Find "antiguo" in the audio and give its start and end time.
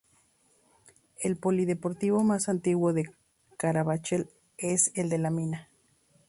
2.49-2.91